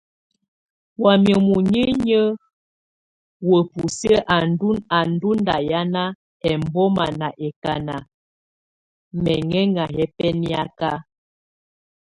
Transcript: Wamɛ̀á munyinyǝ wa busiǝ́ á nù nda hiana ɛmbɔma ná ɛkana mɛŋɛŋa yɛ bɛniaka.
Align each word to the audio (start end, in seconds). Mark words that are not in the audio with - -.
Wamɛ̀á 1.03 1.37
munyinyǝ 1.47 2.19
wa 3.49 3.59
busiǝ́ 3.71 4.25
á 4.97 4.99
nù 5.17 5.29
nda 5.39 5.55
hiana 5.63 6.03
ɛmbɔma 6.49 7.05
ná 7.19 7.27
ɛkana 7.47 7.95
mɛŋɛŋa 9.23 9.83
yɛ 9.95 10.05
bɛniaka. 10.17 10.91